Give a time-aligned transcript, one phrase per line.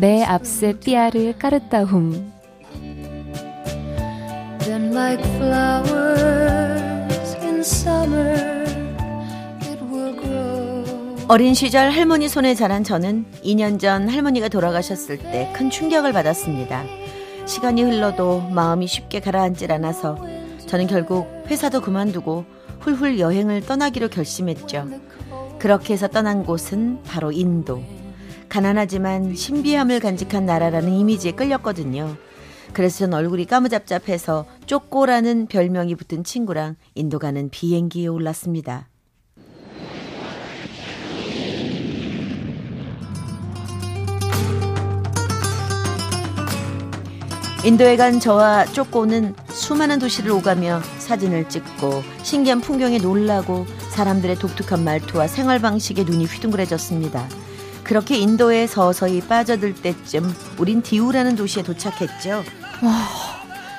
[0.00, 2.32] 내 앞세 삐아를 까르따훔
[4.92, 5.24] like
[11.28, 16.84] 어린 시절 할머니 손에 자란 저는 2년 전 할머니가 돌아가셨을 때 큰 충격을 받았습니다.
[17.46, 20.18] 시간이 흘러도 마음이 쉽게 가라앉질 않아서
[20.66, 22.44] 저는 결국 회사도 그만두고
[22.80, 24.88] 훌훌 여행을 떠나기로 결심했죠.
[25.58, 27.82] 그렇게 해서 떠난 곳은 바로 인도.
[28.48, 32.16] 가난하지만 신비함을 간직한 나라라는 이미지에 끌렸거든요.
[32.72, 38.88] 그래서 전 얼굴이 까무잡잡해서 쪼꼬라는 별명이 붙은 친구랑 인도 가는 비행기에 올랐습니다.
[47.64, 55.28] 인도에 간 저와 쪼꼬는 수많은 도시를 오가며 사진을 찍고 신기한 풍경에 놀라고 사람들의 독특한 말투와
[55.28, 57.26] 생활 방식에 눈이 휘둥그레졌습니다.
[57.84, 62.42] 그렇게 인도에 서서히 빠져들 때쯤 우린 디우라는 도시에 도착했죠.
[62.82, 63.08] 와,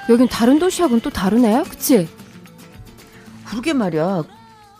[0.09, 2.07] 여긴 다른 도시하고는 또 다르네, 그치?
[3.45, 4.23] 그러게 말이야.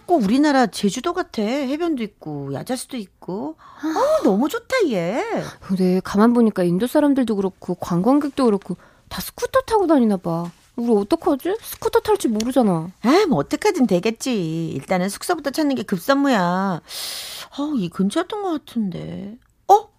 [0.06, 1.42] 꼭 우리나라 제주도 같아.
[1.42, 3.56] 해변도 있고 야자수도 있고.
[3.60, 5.24] 아, 너무 좋다 얘.
[5.62, 8.78] 그래 가만 보니까 인도 사람들도 그렇고 관광객도 그렇고
[9.10, 10.52] 다 스쿠터 타고 다니나 봐.
[10.76, 11.58] 우리 어떡하지?
[11.62, 12.92] 스쿠터 탈줄 모르잖아.
[13.02, 14.70] 아, 뭐 어떡하든 되겠지.
[14.70, 16.82] 일단은 숙소부터 찾는 게 급선무야.
[17.58, 19.38] 어, 이 근처였던 것 같은데.
[19.68, 19.90] 어?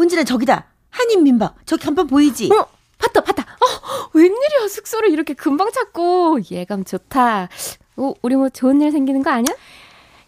[0.00, 0.66] 은진아 저기다.
[0.90, 1.54] 한인 민박.
[1.66, 2.50] 저기 간판 보이지?
[2.52, 2.66] 어?
[2.98, 3.42] 봤다, 봤다.
[3.42, 6.40] 어, 웬일이야, 숙소를 이렇게 금방 찾고.
[6.50, 7.48] 예감 좋다.
[7.96, 9.54] 오, 우리 뭐 좋은 일 생기는 거 아니야?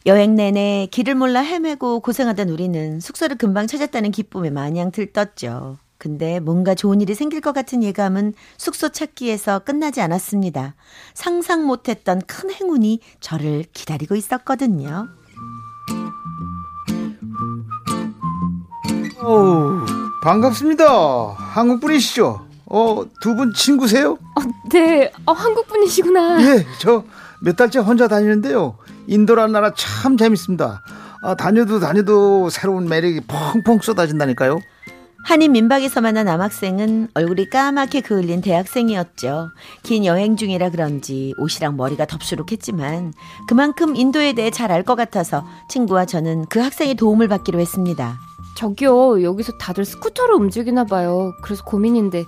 [0.07, 5.79] 여행 내내 길을 몰라 헤매고 고생하던 우리는 숙소를 금방 찾았다는 기쁨에 마냥 들떴죠.
[5.99, 10.75] 근데 뭔가 좋은 일이 생길 것 같은 예감은 숙소 찾기에서 끝나지 않았습니다.
[11.13, 15.09] 상상 못했던 큰 행운이 저를 기다리고 있었거든요.
[19.23, 19.81] 오,
[20.23, 20.85] 반갑습니다.
[21.37, 22.47] 한국 분이시죠?
[22.67, 24.13] 어, 두 분 친구세요?
[24.37, 25.11] 어, 네.
[25.27, 26.43] 어, 한국 분이시구나.
[26.43, 27.05] 예, 저
[27.41, 28.77] 몇 달째 혼자 다니는데요.
[29.07, 30.83] 인도란 나라 참 재밌습니다.
[31.23, 34.59] 아, 다녀도 다녀도 새로운 매력이 펑펑 쏟아진다니까요.
[35.29, 39.51] 한인 민박에서 만난 남학생은 얼굴이 까맣게 그을린 대학생이었죠.
[39.83, 43.13] 긴 여행 중이라 그런지 옷이랑 머리가 덥수룩했지만
[43.47, 48.19] 그만큼 인도에 대해 잘 알 것 같아서 친구와 저는 그 학생의 도움을 받기로 했습니다.
[48.57, 51.35] 저기요, 여기서 다들 스쿠터로 움직이나 봐요.
[51.43, 52.25] 그래서 고민인데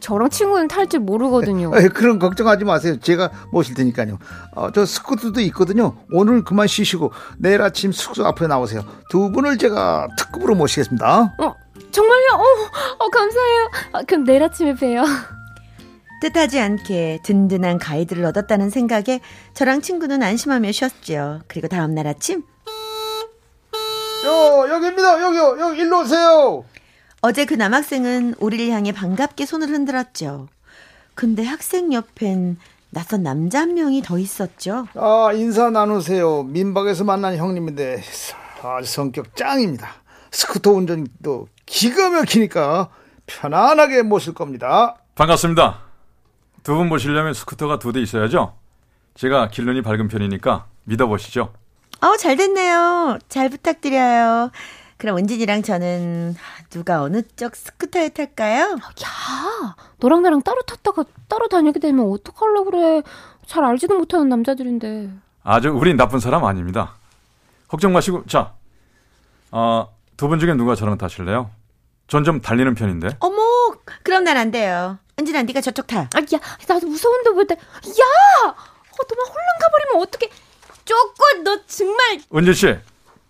[0.00, 1.70] 저랑 친구는 탈 줄 모르거든요.
[1.94, 2.98] 그런 걱정하지 마세요.
[3.00, 4.18] 제가 모실 테니까요.
[4.56, 5.94] 어, 저 스쿠터도 있거든요.
[6.12, 8.82] 오늘 그만 쉬시고 내일 아침 숙소 앞에 나오세요.
[9.08, 11.34] 두 분을 제가 특급으로 모시겠습니다.
[11.38, 11.54] 어,
[11.90, 12.26] 정말요?
[12.34, 13.70] 어, 어 감사해요.
[13.92, 15.04] 아, 그럼 내일 아침에 봬요.
[16.20, 19.20] 뜻하지 않게 든든한 가이드를 얻었다는 생각에
[19.54, 21.40] 저랑 친구는 안심하며 쉬었죠.
[21.48, 22.42] 그리고 다음날 아침
[24.24, 25.22] 요 여기입니다.
[25.22, 25.56] 여기요.
[25.58, 26.64] 여기 일로 오세요.
[27.22, 30.48] 어제 그 남학생은 우리를 향해 반갑게 손을 흔들었죠.
[31.14, 32.58] 근데 학생 옆엔
[32.90, 34.86] 낯선 남자 한 명이 더 있었죠.
[34.94, 36.42] 아 인사 나누세요.
[36.44, 38.02] 민박에서 만난 형님인데
[38.62, 39.99] 아주 성격 짱입니다.
[40.30, 42.90] 스쿠터 운전도 기가 막히니까
[43.26, 44.96] 편안하게 모실 겁니다.
[45.14, 45.80] 반갑습니다.
[46.62, 48.54] 두 분 모시려면 스쿠터가 두 대 있어야죠.
[49.14, 51.52] 제가 길눈이 밝은 편이니까 믿어보시죠.
[52.02, 53.18] 어, 잘 됐네요.
[53.28, 54.50] 잘 부탁드려요.
[54.96, 56.36] 그럼 은진이랑 저는
[56.68, 58.72] 누가 어느 쪽 스쿠터에 탈까요?
[58.72, 63.02] 야, 너랑 나랑 따로 탔다가 따로 다니게 되면 어떡하려고 그래.
[63.46, 65.10] 잘 알지도 못하는 남자들인데.
[65.42, 66.94] 아주 우린 나쁜 사람 아닙니다.
[67.68, 68.52] 걱정 마시고, 자,
[69.50, 69.88] 어,
[70.20, 71.50] 두 분 중에 누가 저랑 타실래요?
[72.06, 73.16] 전 좀 달리는 편인데.
[73.20, 73.38] 어머,
[74.02, 74.98] 그럼 난 안 돼요.
[75.18, 76.00] 은진아, 네가 저쪽 타.
[76.00, 76.38] 아, 야,
[76.68, 77.54] 나도 무서운데 왜 돼?
[77.54, 78.48] 야!
[78.50, 78.52] 어,
[79.08, 80.30] 너만 홀랑 가버리면 어떡해.
[80.84, 82.20] 쪼꼬, 너 정말.
[82.34, 82.76] 은진 씨,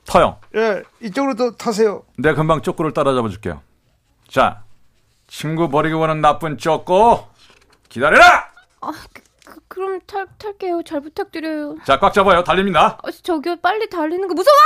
[0.04, 0.40] 타요.
[0.56, 2.02] 예, 이쪽으로 또 타세요.
[2.19, 3.60] 내가 금방 쪼꼬를 따라잡아 줄게요.
[4.28, 4.64] 자,
[5.28, 7.28] 친구 버리고 가는 나쁜 쪼꼬.
[7.88, 8.50] 기다려라!
[8.81, 8.92] 아,
[9.44, 10.82] 그, 그, 럼 탈, 탈게요.
[10.84, 11.76] 잘 부탁드려요.
[11.84, 12.42] 자, 꽉 잡아요.
[12.42, 12.98] 달립니다.
[13.02, 14.56] 아, 저기요, 빨리 달리는 거 무서워!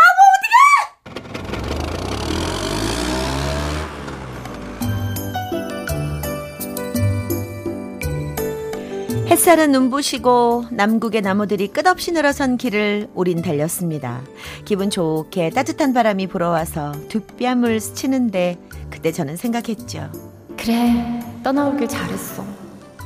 [9.34, 14.22] 햇살은 눈부시고 남국의 나무들이 끝없이 늘어선 길을 우린 달렸습니다.
[14.64, 18.56] 기분 좋게 따뜻한 바람이 불어와서 두 뺨을 스치는데
[18.90, 20.08] 그때 저는 생각했죠.
[20.56, 22.44] 그래, 떠나오길 잘했어.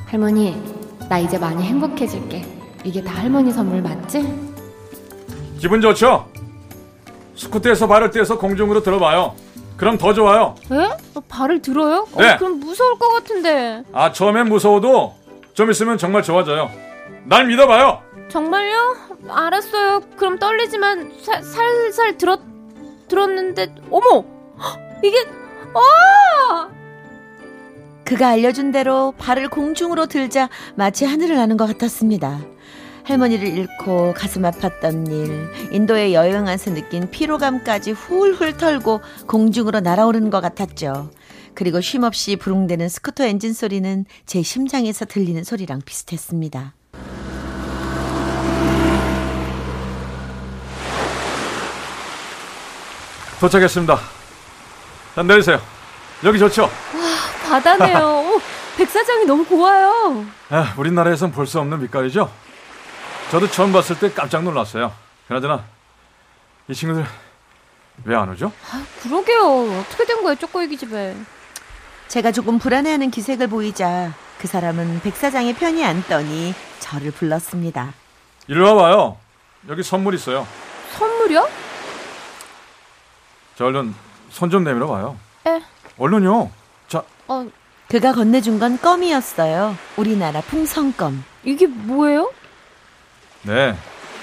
[0.04, 0.54] 할머니,
[1.08, 2.44] 나 이제 많이 행복해질게.
[2.84, 4.28] 이게 다 할머니 선물 맞지?
[5.58, 6.28] 기분 좋죠?
[7.36, 9.34] 스쿠터에서 발을 떼서 공중으로 들어봐요.
[9.78, 10.56] 그럼 더 좋아요.
[10.70, 10.76] 에?
[11.14, 12.06] 어, 발을 들어요?
[12.18, 12.32] 네.
[12.32, 13.82] 어, 그럼 무서울 것 같은데.
[13.94, 15.16] 아, 처음엔 무서워도
[15.58, 16.70] 좀 있으면 정말 좋아져요.
[17.24, 18.00] 날 믿어봐요.
[18.28, 18.96] 정말요?
[19.28, 20.02] 알았어요.
[20.16, 22.38] 그럼 떨리지만 살, 살살 들었,
[23.08, 24.24] 들었는데, 어머!
[24.56, 25.26] 헉, 이게,
[25.74, 26.70] 와!
[28.04, 32.38] 그가 알려준 대로 발을 공중으로 들자 마치 하늘을 나는 것 같았습니다.
[33.02, 41.10] 할머니를 잃고 가슴 아팠던 일, 인도에 여행하면서 느낀 피로감까지 훌훌 털고 공중으로 날아오르는 것 같았죠.
[41.58, 46.72] 그리고 쉼없이 부릉대는 스쿠터 엔진 소리는 제 심장에서 들리는 소리랑 비슷했습니다.
[53.40, 53.98] 도착했습니다.
[55.14, 55.60] 자, 내리세요.
[56.24, 56.70] 여기 좋죠?
[57.48, 57.98] 바다네요.
[58.36, 58.40] 오,
[58.76, 60.24] 백사장이 너무 고와요.
[60.50, 62.30] 아, 우리나라에선 볼 수 없는 빛깔이죠?
[63.30, 64.92] 저도 처음 봤을 때 깜짝 놀랐어요.
[65.26, 65.64] 그나저나,
[66.68, 67.04] 이 친구들
[68.04, 68.52] 왜 안 오죠?
[68.70, 69.80] 아, 그러게요.
[69.80, 71.16] 어떻게 된 거예요, 쪼꼬이기 집에.
[72.08, 77.92] 제가 조금 불안해하는 기색을 보이자 그 사람은 백사장의 편이 앉더니 저를 불렀습니다.
[78.46, 79.16] 이리 와봐요.
[79.68, 80.46] 여기 선물 있어요.
[80.96, 81.46] 선물이요?
[83.56, 83.94] 자, 얼른
[84.30, 85.18] 손 좀 내밀어 봐요.
[85.46, 85.60] 에,
[85.98, 86.50] 얼른요.
[86.86, 87.46] 자, 어,
[87.88, 89.76] 그가 건네준 건 껌이었어요.
[89.96, 91.24] 우리나라 풍선껌.
[91.44, 92.30] 이게 뭐예요?
[93.42, 93.76] 네.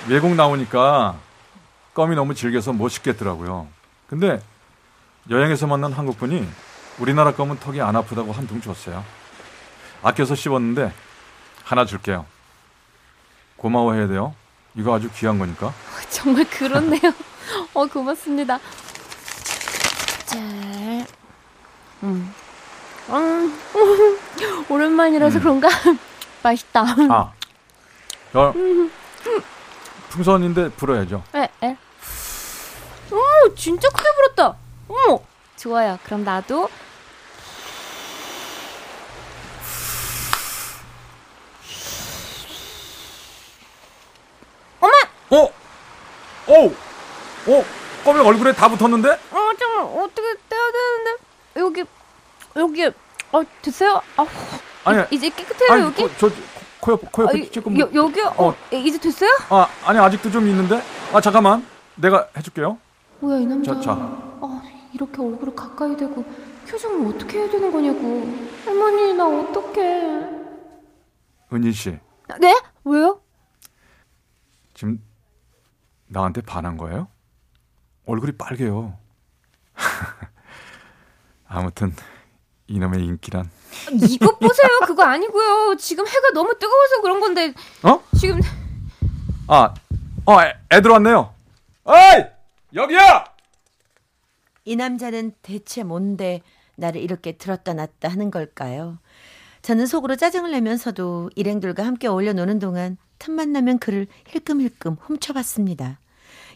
[0.08, 1.16] 외국 나오니까
[1.94, 3.68] 껌이 너무 질겨서 못 씹겠더라고요.
[4.08, 4.40] 근데
[5.30, 6.48] 여행에서 만난 한국분이
[7.00, 9.03] 우리나라 껌은 턱이 안 아프다고 한 통 줬어요.
[10.03, 10.94] 아껴서 씹었는데
[11.63, 12.25] 하나 줄게요.
[13.57, 14.36] 고마워해야 돼요.
[14.75, 15.74] 이거 아주 귀한 거니까.
[16.09, 17.01] 정말 그렇네요.
[17.74, 18.59] 어, 고맙습니다.
[20.25, 21.06] 자, 음,
[22.03, 22.33] 음,
[24.69, 25.42] 오랜만이라서 음.
[25.42, 25.69] 그런가
[26.44, 26.83] 맛있다.
[27.09, 27.31] 아,
[28.31, 28.53] 저
[30.09, 31.24] 풍선인데 불어야죠.
[31.36, 31.77] 에, 에.
[33.12, 34.56] 오, 진짜 크게 불었다.
[34.88, 35.19] 어머,
[35.57, 35.97] 좋아요.
[36.06, 36.69] 그럼 나도
[45.30, 45.50] 어?
[46.47, 46.74] 오!
[47.47, 47.63] 오!
[48.03, 49.09] 껌이 얼굴에 다 붙었는데?
[49.09, 51.24] 어, 잠깐 어떻게 떼야 되는데
[51.57, 51.83] 여기
[52.56, 52.86] 여기
[53.31, 54.01] 어 됐어요?
[54.18, 54.25] 아,
[54.86, 56.03] 아니, 이제 깨끗해요 아니, 여기?
[56.03, 56.30] 코, 저,
[56.80, 57.80] 코 옆, 코 아, 옆에 이- 조금.
[57.80, 58.33] 여, 여기요?
[58.38, 58.56] 어, 어.
[58.71, 59.30] 이제 됐어요?
[59.50, 60.81] 아, 아니, 아직도 좀 있는데?
[61.13, 61.65] 아, 잠깐만.
[61.95, 62.77] 내가 해줄게요.
[63.19, 63.74] 뭐야 이 남자?
[63.75, 63.92] 자, 자.
[63.94, 64.62] 아,
[64.94, 66.24] 이렇게 얼굴을 가까이 대고
[66.69, 68.27] 표정을 어떻게 해야 되는 거냐고.
[68.65, 70.36] 할머니 나 어떡해?
[71.53, 72.00] 은진 씨,
[72.39, 72.59] 네?
[72.83, 73.19] 왜요?
[74.74, 75.00] 지금
[76.07, 77.07] 나한테 반한 거예요?
[78.06, 78.98] 얼굴이 빨개요.
[81.48, 81.94] 아무튼
[82.68, 83.50] 이놈의 인기란.
[83.94, 84.69] 이것 보세요.
[84.86, 85.75] 그거 아니고요.
[85.78, 87.54] 지금 해가 너무 뜨거워서 그런 건데
[87.84, 88.02] 어?
[88.18, 88.40] 지금
[89.48, 89.74] 아,
[90.25, 91.34] 어, 애, 애들 왔네요.
[91.84, 92.25] 어이,
[92.74, 93.25] 여기야.
[94.63, 96.42] 이 남자는 대체 뭔데
[96.75, 98.98] 나를 이렇게 들었다 놨다 하는 걸까요?
[99.62, 106.00] 저는 속으로 짜증을 내면서도 일행들과 함께 어울려 노는 동안 틈만 나면 그를 힐끔힐끔 훔쳐봤습니다.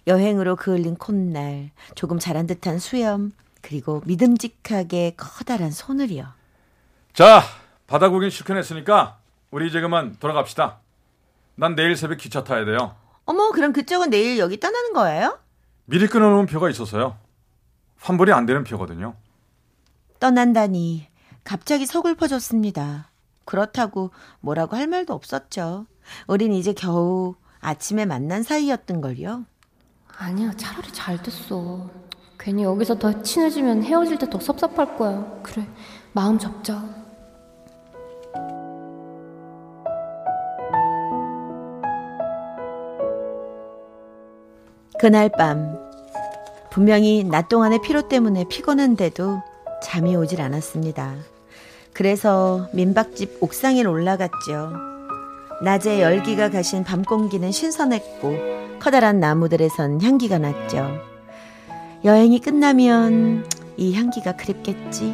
[0.08, 6.28] 여행으로 그을린 콧날, 조금 자란 듯한 수염, 그리고 믿음직하게 커다란 손을이요.
[7.14, 7.42] 자,
[7.88, 9.18] 바다 구경 실컷 했으니까
[9.52, 10.78] 우리 이제 그만 돌아갑시다.
[11.56, 12.96] 난 내일 새벽 기차 타야 돼요.
[13.26, 15.40] 어머, 그럼 그쪽은 내일 여기 떠나는 거예요?
[15.86, 17.18] 미리 끊어놓은 표가 있어서요.
[18.00, 19.16] 환불이 안 되는 표거든요.
[20.20, 21.08] 떠난다니
[21.44, 23.10] 갑자기 서글퍼졌습니다.
[23.46, 25.88] 그렇다고 뭐라고 할 말도 없었죠.
[26.28, 29.46] 우린 이제 겨우 아침에 만난 사이였던 걸요.
[30.20, 31.90] 아니야 차라리 잘 됐어.
[32.38, 35.26] 괜히 여기서 더 친해지면 헤어질 때 더 섭섭할 거야.
[35.44, 35.66] 그래
[36.14, 36.84] 마음 접자.
[45.00, 45.78] 그날 밤
[46.72, 49.42] 분명히 낮 동안의 피로 때문에 피곤한데도
[49.82, 51.16] 잠이 오질 않았습니다.
[51.94, 54.99] 그래서 민박집 옥상에 올라갔죠.
[55.62, 60.90] 낮에 열기가 가신 밤 공기는 신선했고 커다란 나무들에선 향기가 났죠.
[62.06, 65.14] 여행이 끝나면 이 향기가 그립겠지.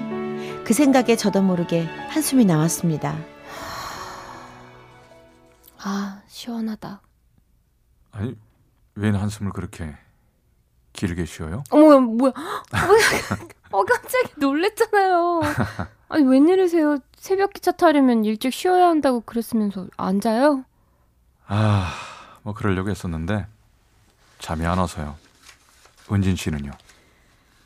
[0.63, 3.17] 그 생각에 저도 모르게 한숨이 나왔습니다.
[5.79, 7.01] 아 시원하다.
[8.11, 8.35] 아니,
[8.95, 9.95] 왜 한숨을 그렇게
[10.93, 11.63] 길게 쉬어요?
[11.71, 12.31] 어머 뭐야?
[13.75, 15.41] 어 깜짝이 놀랬잖아요.
[16.07, 16.99] 아니 웬일이세요?
[17.17, 20.63] 새벽 기차 타려면 일찍 쉬어야 한다고 그랬으면서 안 자요?
[21.47, 21.91] 아,
[22.43, 23.47] 뭐 그러려고 했었는데
[24.39, 25.17] 잠이 안 와서요.
[26.09, 26.71] 은진 씨는요?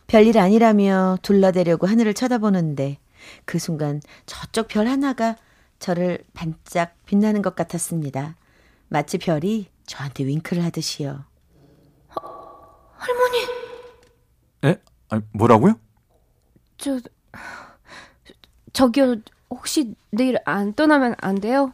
[0.07, 2.97] 별일 아니라며 둘러대려고 하늘을 쳐다보는데
[3.45, 5.35] 그 순간 저쪽 별 하나가
[5.77, 8.35] 저를 반짝 빛나는 것 같았습니다.
[8.87, 11.23] 마치 별이 저한테 윙크를 하듯이요.
[12.97, 13.37] 할머니,
[14.65, 14.81] 에?
[15.09, 15.79] 아니, 뭐라고요?
[16.79, 16.99] 저,
[18.73, 19.17] 저기요,
[19.49, 21.73] 혹시 내일 안 떠나면 안 돼요?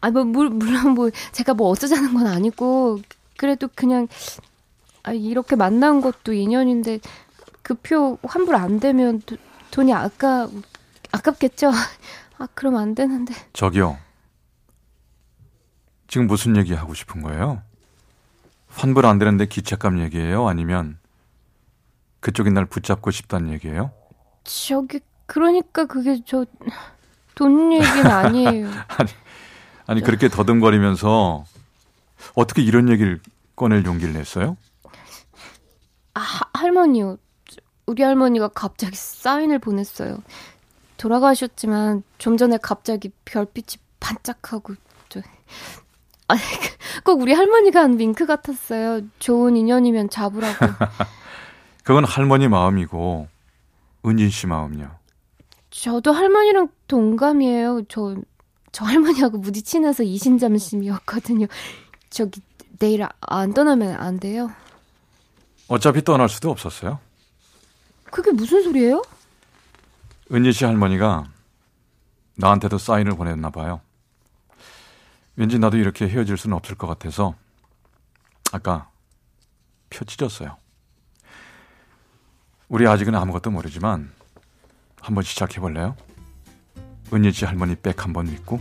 [0.00, 3.00] 아, 뭐, 물, 물론 뭐, 제가 뭐 어쩌자는 건 아니고,
[3.36, 4.06] 그래도 그냥,
[5.02, 7.00] 아, 이렇게 만난 것도 인연인데,
[7.62, 9.36] 그 표 환불 안 되면 도,
[9.70, 10.48] 돈이 아까,
[11.12, 11.70] 아깝겠죠?
[12.38, 13.34] 아, 그럼 안 되는데.
[13.52, 13.98] 저기요.
[16.08, 17.62] 지금 무슨 얘기 하고 싶은 거예요?
[18.68, 20.48] 환불 안 되는데 기차값 얘기예요?
[20.48, 20.98] 아니면
[22.20, 23.92] 그쪽이 날 붙잡고 싶다는 얘기예요?
[24.50, 26.44] 저기, 그러니까 그게 저,
[27.34, 28.68] 돈 얘기는 아니에요.
[28.88, 29.10] 아니,
[29.86, 31.44] 아니 그렇게 더듬거리면서
[32.34, 33.20] 어떻게 이런 얘기를
[33.56, 34.56] 꺼낼 용기를 냈어요?
[36.14, 37.16] 아, 하- 할머니요.
[37.86, 40.18] 우리 할머니가 갑자기 사인을 보냈어요.
[40.96, 44.74] 돌아가셨지만 좀 전에 갑자기 별빛이 반짝하고
[45.08, 45.20] 저
[46.28, 46.34] 아,
[47.04, 49.00] 꼭 우리 할머니가 한 윙크 같았어요.
[49.18, 50.66] 좋은 인연이면 잡으라고.
[51.84, 53.28] 그건 할머니 마음이고
[54.04, 54.90] 은진 씨 마음이요.
[55.70, 57.82] 저도 할머니랑 동감이에요.
[57.88, 58.16] 저,
[58.72, 61.46] 저 할머니하고 무지 친해서 이신잠심이었거든요.
[62.08, 62.40] 저기
[62.78, 64.50] 내일 아- 안 떠나면 안 돼요.
[65.68, 66.98] 어차피 떠날 수도 없었어요.
[68.10, 69.02] 그게 무슨 소리예요?
[70.32, 71.28] 은진 씨 할머니가
[72.36, 73.80] 나한테도 사인을 보냈나 봐요.
[75.36, 77.34] 왠지 나도 이렇게 헤어질 수는 없을 것 같아서
[78.52, 78.90] 아까
[79.90, 80.56] 표 찢었어요.
[82.70, 84.12] 우리 아직은 아무것도 모르지만
[85.00, 85.96] 한번 시작해 볼래요?
[87.32, 88.60] 씨 할머니 백 한번 믿고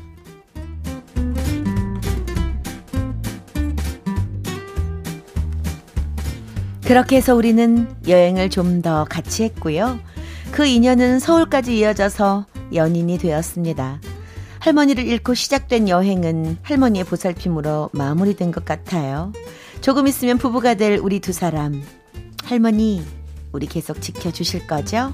[6.84, 10.00] 그렇게 해서 우리는 여행을 좀 더 같이 했고요.
[10.51, 14.01] 그 인연은 서울까지 이어져서 연인이 되었습니다.
[14.58, 19.32] 할머니를 잃고 시작된 여행은 할머니의 보살핌으로 마무리된 것 같아요.
[19.82, 21.84] 조금 있으면 부부가 될 우리 두 사람.
[22.46, 23.06] 할머니,
[23.51, 25.13] 우리 계속 지켜주실 거죠?